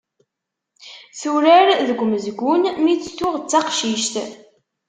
Turar 1.19 1.67
deg 1.87 1.99
umezgun 2.03 2.63
mi 2.83 2.93
tt-tuɣ 2.97 3.35
d 3.37 3.45
taqcict. 3.51 4.15